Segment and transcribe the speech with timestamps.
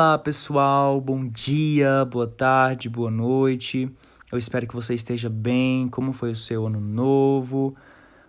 [0.00, 0.98] Olá, pessoal.
[0.98, 3.94] Bom dia, boa tarde, boa noite.
[4.32, 5.88] Eu espero que você esteja bem.
[5.88, 7.76] Como foi o seu ano novo?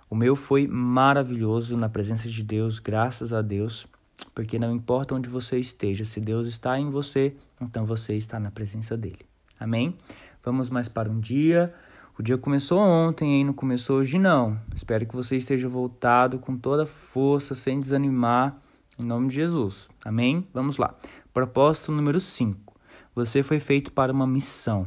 [0.10, 3.88] O meu foi maravilhoso na presença de Deus, graças a Deus,
[4.36, 8.52] porque não importa onde você esteja, se Deus está em você, então você está na
[8.52, 9.26] presença dele.
[9.58, 9.96] Amém?
[10.44, 11.74] Vamos mais para um dia.
[12.20, 14.60] O dia começou ontem, e não começou hoje não.
[14.76, 18.60] Espero que você esteja voltado com toda a força, sem desanimar,
[19.00, 19.90] em nome de Jesus.
[20.04, 20.46] Amém?
[20.54, 20.96] Vamos lá.
[21.34, 22.76] Propósito número 5.
[23.16, 24.86] Você foi feito para uma missão.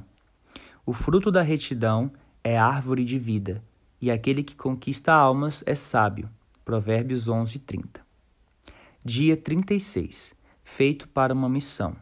[0.84, 2.12] O fruto da retidão
[2.42, 3.64] é árvore de vida,
[3.98, 6.28] e aquele que conquista almas é sábio.
[6.62, 8.06] Provérbios 11, 30.
[9.02, 10.34] Dia 36.
[10.62, 11.96] Feito para uma missão.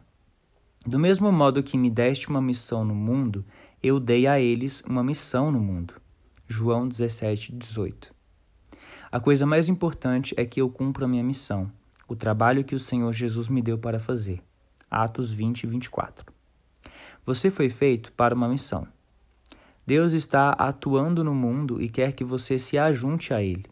[0.85, 3.45] Do mesmo modo que me deste uma missão no mundo,
[3.81, 5.93] eu dei a eles uma missão no mundo.
[6.49, 8.13] João 17, 18.
[9.09, 11.71] A coisa mais importante é que eu cumpra a minha missão
[12.07, 14.41] o trabalho que o Senhor Jesus me deu para fazer.
[14.89, 16.25] Atos 20 e 24.
[17.25, 18.87] Você foi feito para uma missão.
[19.85, 23.65] Deus está atuando no mundo e quer que você se ajunte a Ele.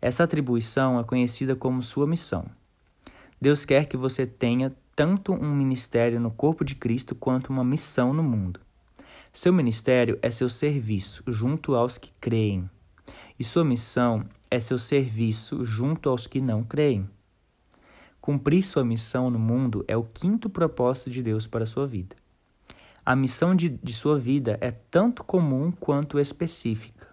[0.00, 2.44] Essa atribuição é conhecida como sua missão.
[3.40, 8.12] Deus quer que você tenha tanto um ministério no corpo de Cristo quanto uma missão
[8.12, 8.60] no mundo.
[9.32, 12.68] Seu ministério é seu serviço junto aos que creem,
[13.38, 17.10] e sua missão é seu serviço junto aos que não creem.
[18.20, 22.14] Cumprir sua missão no mundo é o quinto propósito de Deus para a sua vida.
[23.04, 27.08] A missão de, de sua vida é tanto comum quanto específica.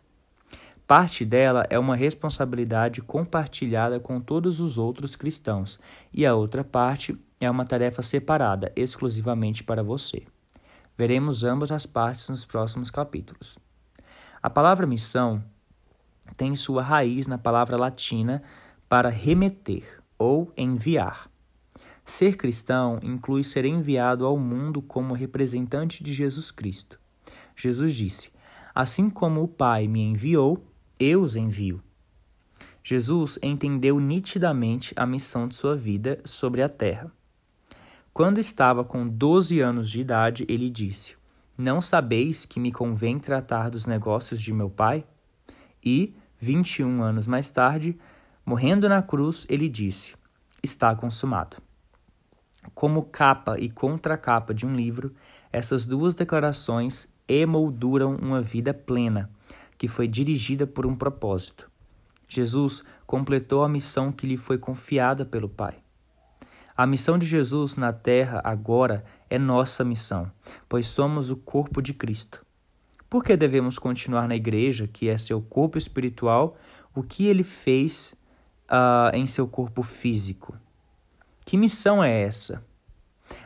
[0.86, 5.80] Parte dela é uma responsabilidade compartilhada com todos os outros cristãos,
[6.14, 10.28] e a outra parte é uma tarefa separada exclusivamente para você.
[10.96, 13.58] Veremos ambas as partes nos próximos capítulos.
[14.44, 15.44] A palavra missão
[16.36, 18.42] tem sua raiz na palavra latina
[18.88, 21.30] para remeter ou enviar.
[22.04, 27.00] Ser cristão inclui ser enviado ao mundo como representante de Jesus Cristo.
[27.56, 28.32] Jesus disse:
[28.74, 30.66] Assim como o Pai me enviou,
[31.00, 31.82] eu os envio.
[32.84, 37.12] Jesus entendeu nitidamente a missão de sua vida sobre a terra.
[38.14, 41.16] Quando estava com 12 anos de idade, ele disse:
[41.58, 45.06] Não sabeis que me convém tratar dos negócios de meu pai?
[45.84, 47.96] E, 21 anos mais tarde,
[48.44, 50.16] morrendo na cruz, ele disse:
[50.64, 51.58] Está consumado.
[52.74, 55.14] Como capa e contracapa de um livro,
[55.52, 59.30] essas duas declarações emolduram uma vida plena,
[59.78, 61.70] que foi dirigida por um propósito.
[62.28, 65.76] Jesus completou a missão que lhe foi confiada pelo Pai.
[66.76, 70.32] A missão de Jesus na terra agora é nossa missão,
[70.68, 72.44] pois somos o corpo de Cristo.
[73.12, 76.58] Por que devemos continuar na igreja, que é seu corpo espiritual,
[76.96, 78.16] o que ele fez
[78.70, 80.58] uh, em seu corpo físico?
[81.46, 82.66] Que missão é essa?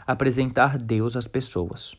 [0.05, 1.95] Apresentar Deus às pessoas.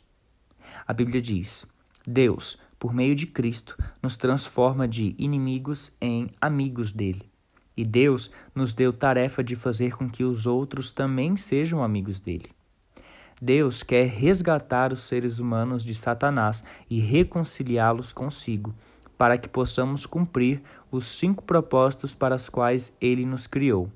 [0.87, 1.67] A Bíblia diz:
[2.07, 7.29] Deus, por meio de Cristo, nos transforma de inimigos em amigos dele.
[7.77, 12.56] E Deus nos deu tarefa de fazer com que os outros também sejam amigos dele.
[13.41, 18.75] Deus quer resgatar os seres humanos de Satanás e reconciliá-los consigo,
[19.19, 23.91] para que possamos cumprir os cinco propósitos para os quais ele nos criou: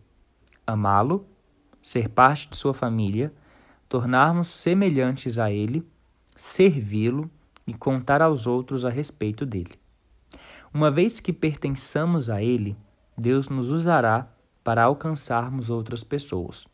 [0.67, 1.27] amá-lo,
[1.83, 3.33] ser parte de sua família,
[3.89, 5.87] tornarmos semelhantes a ele,
[6.37, 7.31] servi-lo
[7.67, 9.78] e contar aos outros a respeito dele.
[10.72, 12.77] Uma vez que pertençamos a ele,
[13.17, 14.28] Deus nos usará
[14.62, 16.67] para alcançarmos outras pessoas.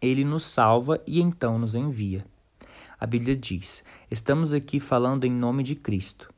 [0.00, 2.24] Ele nos salva e então nos envia.
[2.98, 6.32] A Bíblia diz: estamos aqui falando em nome de Cristo.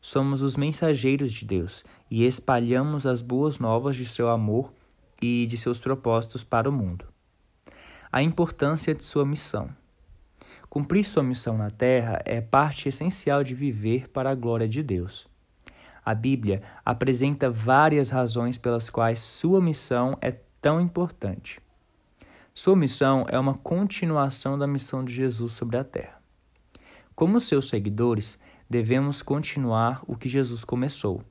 [0.00, 4.72] Somos os mensageiros de Deus e espalhamos as boas novas de seu amor
[5.20, 7.06] e de seus propósitos para o mundo.
[8.12, 9.70] A importância de sua missão.
[10.68, 15.26] Cumprir sua missão na terra é parte essencial de viver para a glória de Deus.
[16.04, 21.63] A Bíblia apresenta várias razões pelas quais sua missão é tão importante.
[22.56, 26.22] Sua missão é uma continuação da missão de Jesus sobre a terra.
[27.12, 28.38] Como seus seguidores,
[28.70, 31.24] devemos continuar o que Jesus começou.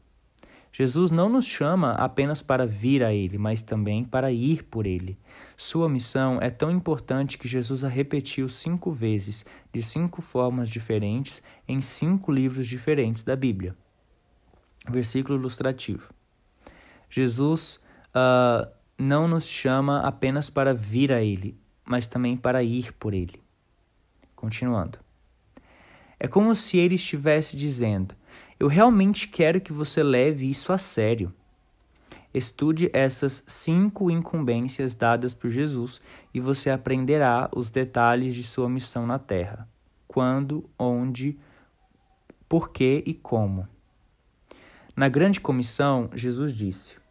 [0.69, 5.17] Jesus não nos chama apenas para vir a Ele, mas também para ir por Ele.
[5.55, 11.41] Sua missão é tão importante que Jesus a repetiu cinco vezes, de cinco formas diferentes,
[11.65, 13.77] em cinco livros diferentes da Bíblia.
[14.89, 16.13] Versículo ilustrativo.
[17.09, 17.79] Jesus
[18.09, 18.67] uh,
[18.97, 23.41] não nos chama apenas para vir a Ele, mas também para ir por Ele.
[24.35, 24.99] Continuando.
[26.23, 28.15] É como se ele estivesse dizendo:
[28.57, 31.33] Eu realmente quero que você leve isso a sério.
[32.33, 36.01] Estude essas cinco incumbências dadas por Jesus
[36.33, 39.67] e você aprenderá os detalhes de sua missão na terra:
[40.07, 41.37] quando, onde,
[42.47, 43.67] por que e como.
[44.95, 47.02] Na grande comissão, Jesus disse: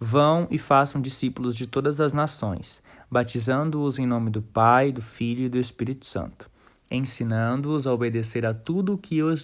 [0.00, 2.80] Vão e façam discípulos de todas as nações,
[3.10, 6.48] batizando-os em nome do Pai, do Filho e do Espírito Santo,
[6.88, 9.34] ensinando-os a obedecer a tudo o que eu,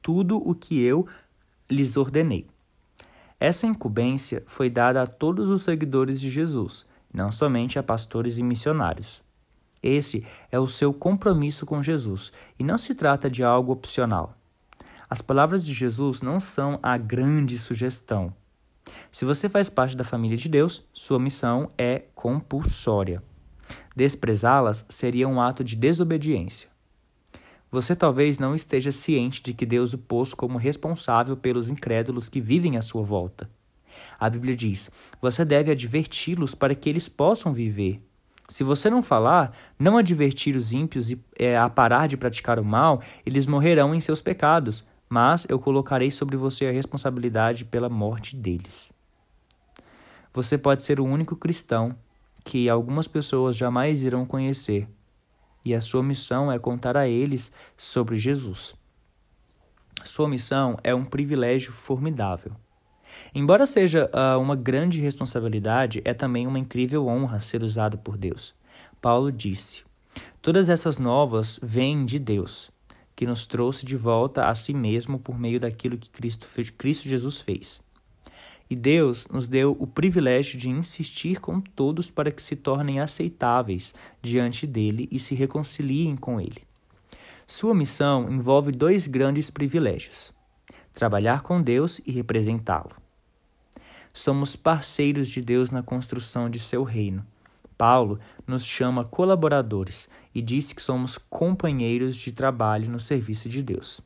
[0.00, 1.06] tudo o que eu
[1.70, 2.46] lhes ordenei.
[3.38, 8.42] Essa incumbência foi dada a todos os seguidores de Jesus, não somente a pastores e
[8.42, 9.22] missionários.
[9.82, 14.36] Esse é o seu compromisso com Jesus, e não se trata de algo opcional.
[15.08, 18.32] As palavras de Jesus não são a grande sugestão,
[19.10, 23.22] se você faz parte da família de Deus, sua missão é compulsória.
[23.94, 26.68] Desprezá-las seria um ato de desobediência.
[27.70, 32.40] Você talvez não esteja ciente de que Deus o pôs como responsável pelos incrédulos que
[32.40, 33.48] vivem à sua volta.
[34.18, 34.90] A Bíblia diz:
[35.20, 38.02] você deve adverti-los para que eles possam viver.
[38.48, 43.00] Se você não falar, não advertir os ímpios é, a parar de praticar o mal,
[43.24, 48.92] eles morrerão em seus pecados, mas eu colocarei sobre você a responsabilidade pela morte deles.
[50.32, 51.96] Você pode ser o único cristão
[52.44, 54.88] que algumas pessoas jamais irão conhecer,
[55.64, 58.72] e a sua missão é contar a eles sobre Jesus.
[60.04, 62.52] Sua missão é um privilégio formidável.
[63.34, 68.54] Embora seja uh, uma grande responsabilidade, é também uma incrível honra ser usado por Deus.
[69.02, 69.82] Paulo disse:
[70.40, 72.70] Todas essas novas vêm de Deus
[73.20, 77.06] que nos trouxe de volta a si mesmo por meio daquilo que Cristo, fez, Cristo
[77.06, 77.84] Jesus fez.
[78.70, 83.92] E Deus nos deu o privilégio de insistir com todos para que se tornem aceitáveis
[84.22, 86.62] diante dele e se reconciliem com ele.
[87.46, 90.32] Sua missão envolve dois grandes privilégios:
[90.94, 92.96] trabalhar com Deus e representá-lo.
[94.14, 97.22] Somos parceiros de Deus na construção de seu reino
[97.80, 104.02] Paulo nos chama colaboradores e diz que somos companheiros de trabalho no serviço de Deus.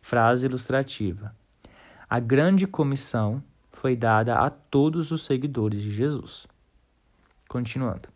[0.00, 1.36] Frase ilustrativa:
[2.08, 6.46] A grande comissão foi dada a todos os seguidores de Jesus.
[7.46, 8.08] Continuando.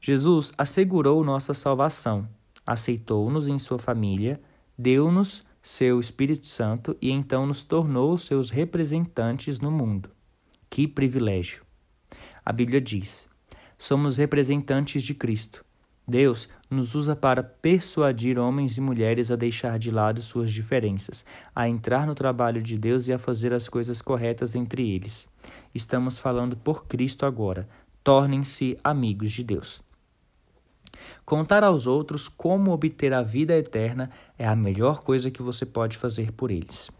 [0.00, 2.26] Jesus assegurou nossa salvação,
[2.66, 4.40] aceitou-nos em sua família,
[4.78, 10.08] deu-nos seu Espírito Santo e então nos tornou seus representantes no mundo.
[10.70, 11.62] Que privilégio!
[12.42, 13.28] A Bíblia diz:
[13.78, 15.64] somos representantes de Cristo.
[16.06, 21.24] Deus nos usa para persuadir homens e mulheres a deixar de lado suas diferenças,
[21.54, 25.26] a entrar no trabalho de Deus e a fazer as coisas corretas entre eles.
[25.74, 27.66] Estamos falando por Cristo agora.
[28.02, 29.82] Tornem-se amigos de Deus.
[31.24, 35.96] Contar aos outros como obter a vida eterna é a melhor coisa que você pode
[35.96, 36.90] fazer por eles.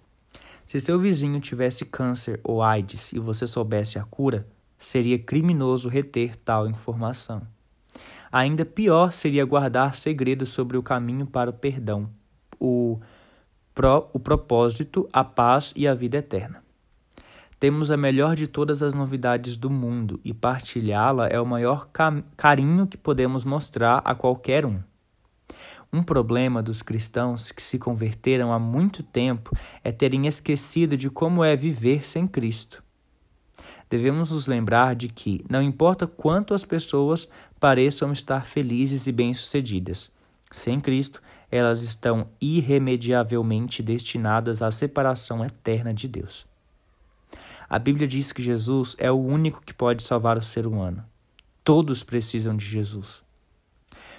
[0.67, 4.47] Se seu vizinho tivesse câncer ou AIDS e você soubesse a cura,
[4.79, 7.43] seria criminoso reter tal informação.
[8.31, 12.11] Ainda pior seria guardar segredos sobre o caminho para o perdão,
[12.59, 13.01] o,
[13.75, 16.63] pro, o propósito, a paz e a vida eterna.
[17.61, 21.89] Temos a melhor de todas as novidades do mundo e partilhá-la é o maior
[22.37, 24.81] carinho que podemos mostrar a qualquer um.
[25.93, 31.45] Um problema dos cristãos que se converteram há muito tempo é terem esquecido de como
[31.45, 32.84] é viver sem Cristo
[33.97, 37.29] devemos nos lembrar de que, não importa quanto as pessoas
[37.61, 40.11] pareçam estar felizes e bem-sucedidas,
[40.51, 46.45] sem Cristo, elas estão irremediavelmente destinadas à separação eterna de Deus.
[47.71, 51.05] A Bíblia diz que Jesus é o único que pode salvar o ser humano.
[51.63, 53.23] Todos precisam de Jesus.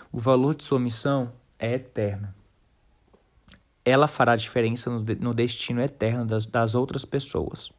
[0.10, 2.34] O valor de sua missão é eterno.
[3.84, 7.72] Ela fará diferença no destino eterno das, das outras pessoas.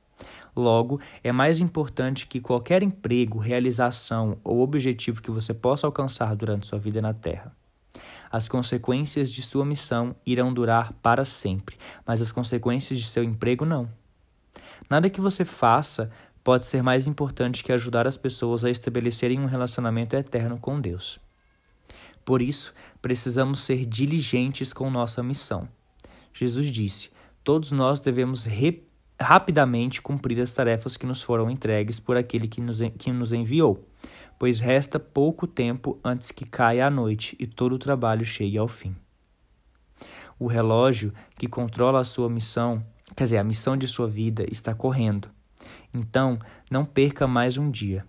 [0.57, 6.67] Logo, é mais importante que qualquer emprego, realização ou objetivo que você possa alcançar durante
[6.67, 7.55] sua vida na Terra.
[8.33, 13.67] As consequências de sua missão irão durar para sempre, mas as consequências de seu emprego
[13.67, 13.91] não.
[14.89, 16.11] Nada que você faça
[16.43, 21.21] pode ser mais importante que ajudar as pessoas a estabelecerem um relacionamento eterno com Deus.
[22.25, 22.73] Por isso,
[23.03, 25.69] precisamos ser diligentes com nossa missão.
[26.33, 27.11] Jesus disse:
[27.45, 28.87] todos nós devemos repetir
[29.21, 33.87] rapidamente cumprir as tarefas que nos foram entregues por aquele que nos, que nos enviou,
[34.39, 38.69] pois resta pouco tempo antes que caia a noite e todo o trabalho chegue ao
[38.69, 38.95] fim.
[40.39, 42.85] O relógio que controla a sua missão,
[43.17, 45.31] quer dizer, a missão de sua vida, está correndo.
[45.93, 46.39] Então,
[46.71, 48.05] não perca mais um dia.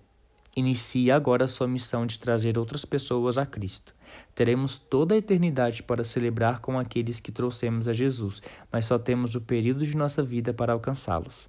[0.57, 3.93] Inicie agora a sua missão de trazer outras pessoas a Cristo.
[4.33, 9.35] Teremos toda a eternidade para celebrar com aqueles que trouxemos a Jesus, mas só temos
[9.35, 11.47] o período de nossa vida para alcançá-los.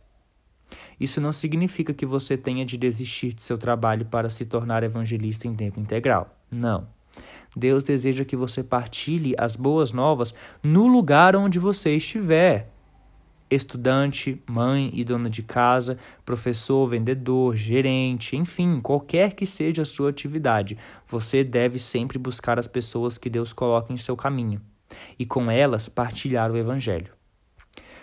[1.01, 5.49] Isso não significa que você tenha de desistir de seu trabalho para se tornar evangelista
[5.49, 6.37] em tempo integral.
[6.51, 6.87] Não.
[7.57, 12.71] Deus deseja que você partilhe as boas novas no lugar onde você estiver.
[13.51, 20.11] Estudante, mãe e dona de casa, professor, vendedor, gerente, enfim, qualquer que seja a sua
[20.11, 20.77] atividade,
[21.07, 24.61] você deve sempre buscar as pessoas que Deus coloca em seu caminho
[25.19, 27.13] e com elas partilhar o Evangelho.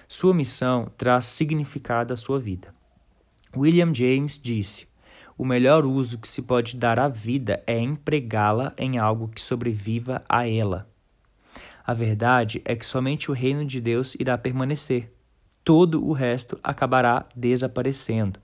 [0.07, 2.73] Sua missão traz significado à sua vida.
[3.55, 4.87] William James disse:
[5.37, 10.23] O melhor uso que se pode dar à vida é empregá-la em algo que sobreviva
[10.27, 10.89] a ela.
[11.85, 15.14] A verdade é que somente o reino de Deus irá permanecer.
[15.65, 18.39] Todo o resto acabará desaparecendo.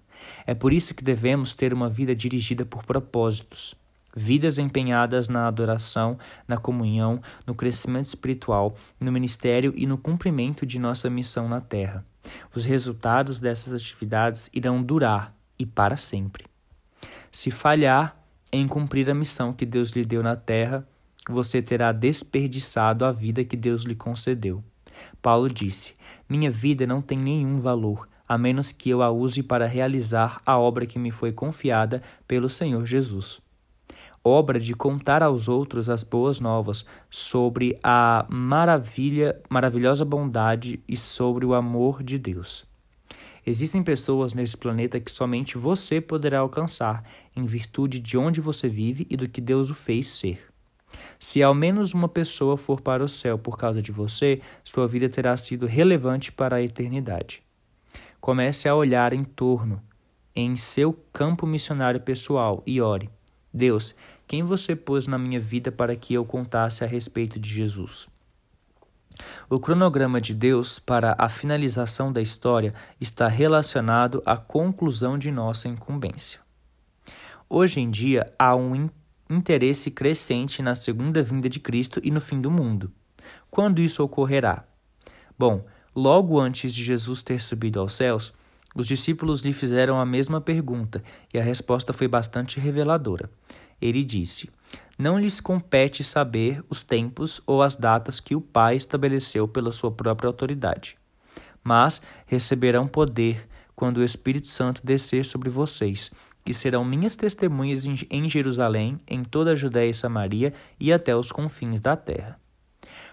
[0.46, 3.76] É por isso que devemos ter uma vida dirigida por propósitos.
[4.16, 10.80] Vidas empenhadas na adoração, na comunhão, no crescimento espiritual, no ministério e no cumprimento de
[10.80, 12.04] nossa missão na terra.
[12.56, 16.46] Os resultados dessas atividades irão durar e para sempre.
[17.32, 18.18] Se falhar
[18.52, 20.86] em cumprir a missão que Deus lhe deu na terra,
[21.30, 24.64] você terá desperdiçado a vida que Deus lhe concedeu.
[25.22, 25.94] Paulo disse:
[26.32, 30.58] Minha vida não tem nenhum valor, a menos que eu a use para realizar a
[30.58, 33.42] obra que me foi confiada pelo Senhor Jesus
[34.24, 41.44] obra de contar aos outros as boas novas sobre a maravilha, maravilhosa bondade e sobre
[41.44, 42.64] o amor de Deus.
[43.46, 47.04] Existem pessoas nesse planeta que somente você poderá alcançar,
[47.36, 50.51] em virtude de onde você vive e do que Deus o fez ser.
[51.20, 55.08] Se ao menos uma pessoa for para o céu por causa de você, sua vida
[55.08, 57.44] terá sido relevante para a eternidade.
[58.20, 59.82] Comece a olhar em torno,
[60.36, 63.10] em seu campo missionário pessoal, e ore.
[63.54, 63.96] Deus,
[64.28, 68.08] quem você pôs na minha vida para que eu contasse a respeito de Jesus?
[69.50, 75.68] O cronograma de Deus para a finalização da história está relacionado à conclusão de nossa
[75.68, 76.40] incumbência.
[77.50, 78.74] Hoje em dia, há um
[79.34, 82.92] interesse crescente na segunda vinda de Cristo e no fim do mundo.
[83.50, 84.66] Quando isso ocorrerá?
[85.38, 88.34] Bom, logo antes de Jesus ter subido aos céus,
[88.76, 93.30] os discípulos lhe fizeram a mesma pergunta e a resposta foi bastante reveladora.
[93.82, 94.50] Ele disse:
[94.98, 99.92] Não lhes compete saber os tempos ou as datas que o Pai estabeleceu pela sua
[99.92, 100.98] própria autoridade,
[101.64, 106.12] mas receberão poder quando o Espírito Santo descer sobre vocês,
[106.46, 111.32] e serão minhas testemunhas em Jerusalém, em toda a Judéia e Samaria e até os
[111.32, 112.40] confins da terra.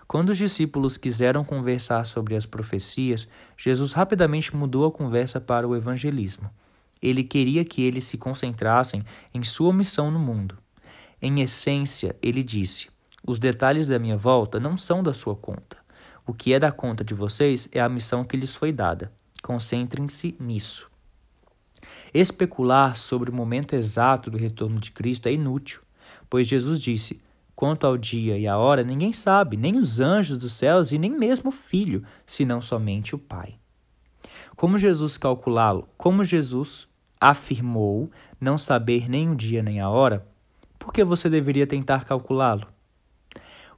[0.06, 5.76] Quando os discípulos quiseram conversar sobre as profecias, Jesus rapidamente mudou a conversa para o
[5.76, 6.50] evangelismo.
[7.00, 10.56] Ele queria que eles se concentrassem em sua missão no mundo.
[11.20, 12.88] Em essência, ele disse:
[13.26, 15.76] Os detalhes da minha volta não são da sua conta.
[16.26, 19.12] O que é da conta de vocês é a missão que lhes foi dada.
[19.42, 20.90] Concentrem-se nisso.
[22.12, 25.80] Especular sobre o momento exato do retorno de Cristo é inútil,
[26.28, 27.20] pois Jesus disse:
[27.54, 31.10] Quanto ao dia e à hora, ninguém sabe, nem os anjos dos céus e nem
[31.10, 33.56] mesmo o Filho, senão somente o Pai.
[34.56, 35.88] Como Jesus calculá-lo?
[35.96, 36.88] Como Jesus
[37.20, 40.26] afirmou não saber nem o dia nem a hora,
[40.78, 42.66] por que você deveria tentar calculá-lo?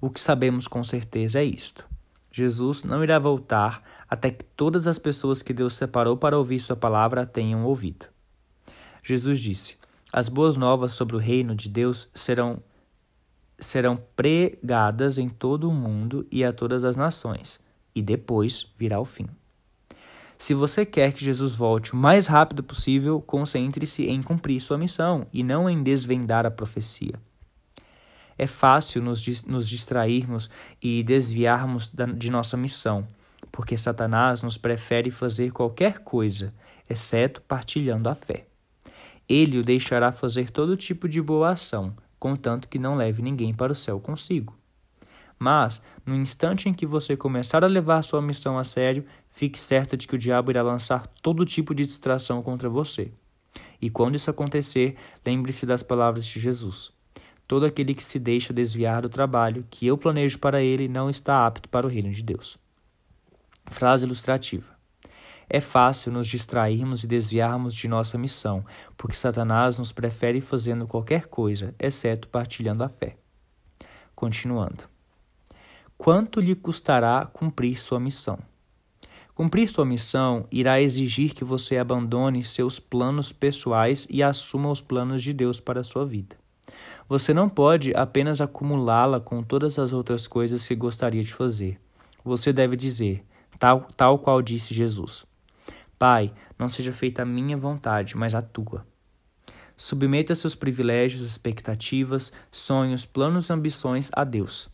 [0.01, 1.87] O que sabemos com certeza é isto:
[2.33, 6.75] Jesus não irá voltar até que todas as pessoas que Deus separou para ouvir Sua
[6.75, 8.07] palavra tenham ouvido.
[9.03, 9.77] Jesus disse:
[10.13, 12.61] As boas novas sobre o reino de Deus serão
[13.59, 17.61] serão pregadas em todo o mundo e a todas as nações,
[17.95, 19.29] e depois virá o fim.
[20.39, 25.27] Se você quer que Jesus volte o mais rápido possível, concentre-se em cumprir sua missão
[25.31, 27.21] e não em desvendar a profecia.
[28.39, 29.23] É fácil nos,
[29.69, 30.49] distrairmos
[30.81, 33.07] e desviarmos de nossa missão,
[33.51, 36.55] porque Satanás nos prefere fazer qualquer coisa,
[36.89, 38.47] exceto partilhando a fé.
[39.29, 43.73] Ele o deixará fazer todo tipo de boa ação, contanto que não leve ninguém para
[43.73, 44.59] o céu consigo.
[45.39, 49.97] Mas, no instante em que você começar a levar sua missão a sério, fique certa
[49.97, 53.11] de que o diabo irá lançar todo tipo de distração contra você.
[53.81, 56.93] E quando isso acontecer, lembre-se das palavras de Jesus.
[57.49, 61.47] Todo aquele que se deixa desviar do trabalho que eu planejo para ele não está
[61.47, 62.59] apto para o reino de Deus.
[63.71, 64.79] Frase ilustrativa.
[65.49, 68.65] É fácil nos distrairmos e desviarmos de nossa missão,
[68.97, 73.17] porque Satanás nos prefere fazendo qualquer coisa, exceto partilhando a fé.
[74.15, 74.85] Continuando.
[75.97, 78.39] Quanto lhe custará cumprir sua missão?
[79.35, 85.23] Cumprir sua missão irá exigir que você abandone seus planos pessoais e assuma os planos
[85.23, 86.37] de Deus para a sua vida.
[87.09, 91.81] Você não pode apenas acumulá-la com todas as outras coisas que gostaria de fazer.
[92.25, 93.25] Você deve dizer,
[93.61, 95.25] tal, tal qual disse Jesus:
[95.99, 98.85] Pai, não seja feita a minha vontade, mas a tua.
[99.77, 104.69] Submeta seus privilégios, expectativas, sonhos, planos e ambições a Deus.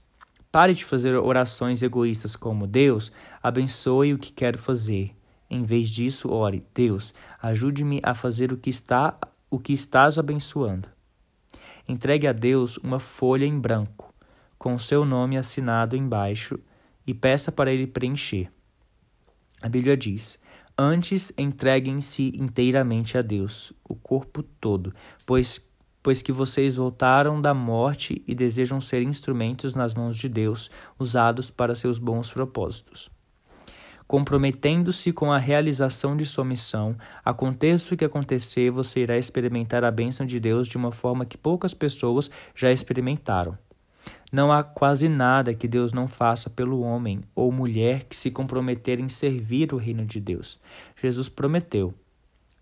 [0.51, 3.13] Pare de fazer orações egoístas como Deus,
[3.43, 5.15] abençoe o que quero fazer.
[5.51, 7.13] Em vez disso, ore: Deus,
[7.43, 9.19] ajude-me a fazer o que está
[9.51, 10.89] o que estás abençoando.
[11.89, 14.13] Entregue a Deus uma folha em branco,
[14.59, 16.59] com o seu nome assinado embaixo,
[17.07, 18.51] e peça para ele preencher.
[19.67, 20.39] A Bíblia diz:
[20.79, 24.95] Antes entreguem-se inteiramente a Deus, o corpo todo,
[25.27, 25.61] pois,
[26.01, 30.71] pois que vocês voltaram da morte e desejam ser instrumentos nas mãos de Deus,
[31.01, 33.11] usados para seus bons propósitos.
[34.07, 39.91] Comprometendo-se com a realização de sua missão, aconteça o que acontecer, você irá experimentar a
[39.91, 43.59] bênção de Deus de uma forma que poucas pessoas já experimentaram.
[44.33, 48.99] Não há quase nada que Deus não faça pelo homem ou mulher que se comprometer
[48.99, 50.59] em servir o reino de Deus.
[51.01, 51.95] Jesus prometeu: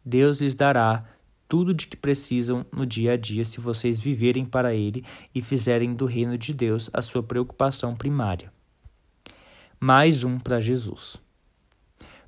[0.04, 1.04] Deus lhes dará
[1.48, 5.94] tudo de que precisam no dia a dia se vocês viverem para Ele e fizerem
[5.94, 8.52] do reino de Deus a sua preocupação primária.
[9.80, 11.16] Mais um para Jesus.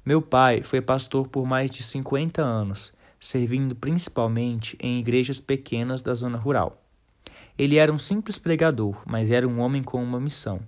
[0.05, 6.15] Meu pai foi pastor por mais de 50 anos, servindo principalmente em igrejas pequenas da
[6.15, 6.86] zona rural.
[7.59, 10.61] Ele era um simples pregador, mas era um homem com uma missão.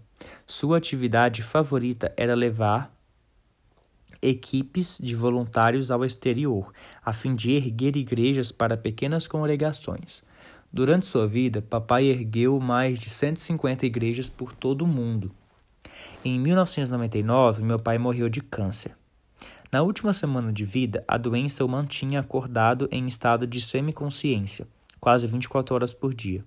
[0.47, 2.90] Sua atividade favorita era levar
[4.23, 6.73] equipes de voluntários ao exterior,
[7.04, 10.23] a fim de erguer igrejas para pequenas congregações.
[10.73, 15.30] Durante sua vida, papai ergueu mais de 150 igrejas por todo o mundo.
[16.25, 18.92] Em 1999, meu pai morreu de câncer.
[19.71, 24.66] Na última semana de vida, a doença o mantinha acordado em estado de semiconsciência,
[24.99, 26.45] quase 24 horas por dia.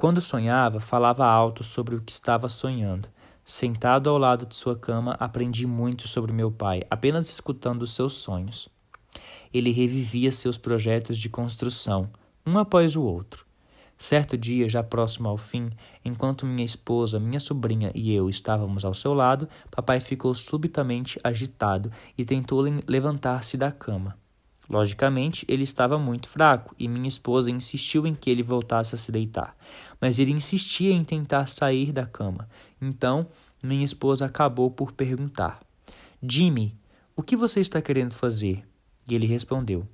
[0.00, 3.06] Quando sonhava, falava alto sobre o que estava sonhando.
[3.44, 8.14] Sentado ao lado de sua cama, aprendi muito sobre meu pai, apenas escutando os seus
[8.14, 8.70] sonhos.
[9.52, 12.08] Ele revivia seus projetos de construção,
[12.46, 13.44] um após o outro.
[13.98, 15.68] Certo dia, já próximo ao fim,
[16.02, 21.92] enquanto minha esposa, minha sobrinha e eu estávamos ao seu lado, papai ficou subitamente agitado
[22.16, 24.16] e tentou levantar-se da cama.
[24.70, 29.10] Logicamente, ele estava muito fraco e minha esposa insistiu em que ele voltasse a se
[29.10, 29.56] deitar,
[30.00, 32.48] mas ele insistia em tentar sair da cama.
[32.80, 33.26] Então,
[33.60, 35.60] minha esposa acabou por perguntar:
[36.22, 36.78] Jimmy,
[37.16, 38.64] o que você está querendo fazer?
[39.08, 39.88] E ele respondeu: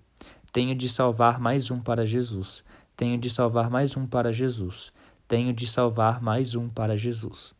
[0.52, 2.62] Tenho de salvar mais um para Jesus.
[2.94, 4.92] Tenho de salvar mais um para Jesus.
[5.26, 7.54] Tenho de salvar mais um para Jesus.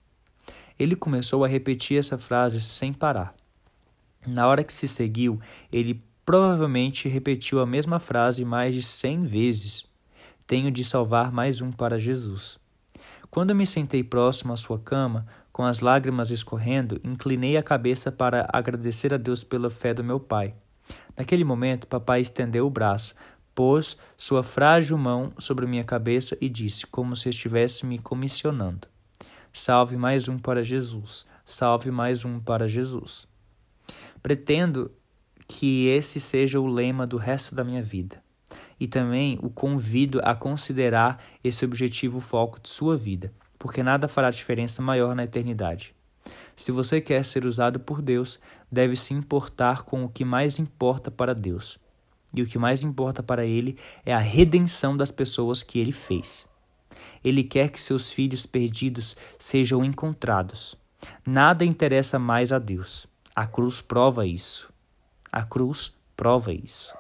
[0.79, 3.35] Ele começou a repetir essa frase sem parar.
[4.27, 5.41] Na hora que se seguiu,
[5.73, 9.87] ele Provavelmente repetiu a mesma frase mais de cem vezes.
[10.45, 12.59] Tenho de salvar mais um para Jesus.
[13.31, 18.45] Quando me sentei próximo à sua cama, com as lágrimas escorrendo, inclinei a cabeça para
[18.53, 20.53] agradecer a Deus pela fé do meu pai.
[21.17, 23.15] Naquele momento, papai estendeu o braço,
[23.55, 28.89] pôs sua frágil mão sobre minha cabeça e disse, como se estivesse me comissionando:
[29.53, 33.29] Salve mais um para Jesus, salve mais um para Jesus.
[34.21, 34.91] Pretendo
[35.47, 38.23] que esse seja o lema do resto da minha vida.
[38.79, 44.31] E também o convido a considerar esse objetivo foco de sua vida, porque nada fará
[44.31, 45.95] diferença maior na eternidade.
[46.55, 51.11] Se você quer ser usado por Deus, deve se importar com o que mais importa
[51.11, 51.79] para Deus.
[52.35, 56.49] E o que mais importa para Ele é a redenção das pessoas que Ele fez.
[57.23, 60.77] Ele quer que seus filhos perdidos sejam encontrados.
[61.27, 63.07] Nada interessa mais a Deus.
[63.35, 64.73] A cruz prova isso.
[65.33, 66.95] A cruz prova isso.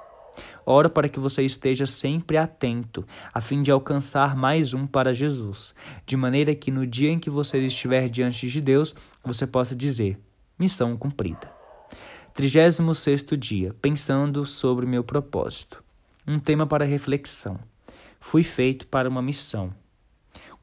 [0.65, 5.75] Oro para que você esteja sempre atento, a fim de alcançar mais um para Jesus,
[6.05, 10.19] de maneira que no dia em que você estiver diante de Deus, você possa dizer:
[10.59, 11.55] missão cumprida.
[12.35, 15.83] 36 dia, pensando sobre meu propósito.
[16.27, 17.59] Um tema para reflexão.
[18.21, 19.73] Fui feito para uma missão.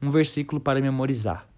[0.00, 1.48] Um versículo para memorizar.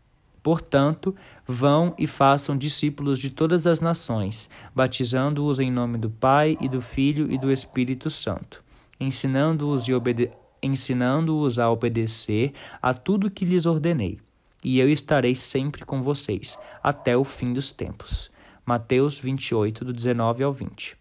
[0.46, 1.12] Portanto,
[1.44, 6.80] vão e façam discípulos de todas as nações, batizando-os em nome do Pai e do
[6.80, 8.62] Filho e do Espírito Santo,
[9.00, 10.30] ensinando-os obede
[10.62, 14.20] ensinando a obedecer a tudo que lhes ordenei.
[14.62, 18.30] E eu estarei sempre com vocês, até o fim dos tempos.
[18.64, 20.96] Mateus 28, do 19 ao 20.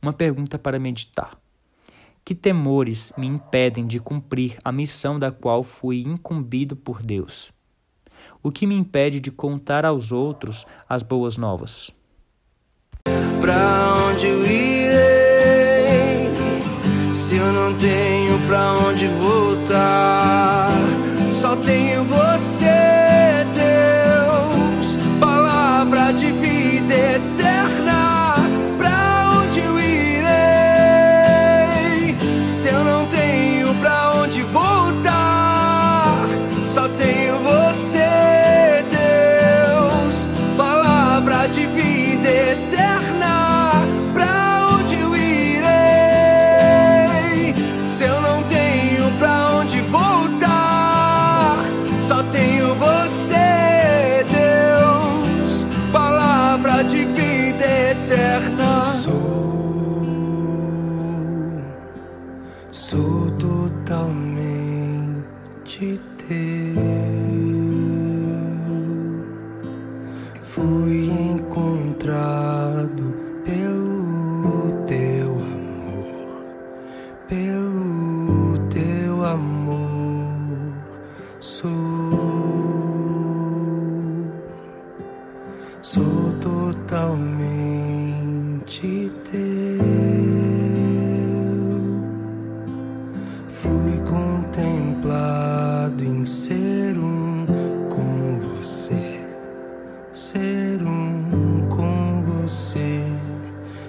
[0.00, 1.36] Uma pergunta para meditar.
[2.24, 7.52] Que temores me impedem de cumprir a missão da qual fui incumbido por Deus?
[8.42, 11.90] O que me impede de contar aos outros as boas novas?
[13.40, 16.30] Pra onde eu irei
[17.14, 20.29] se eu não tenho pra onde voltar?
[65.80, 66.69] して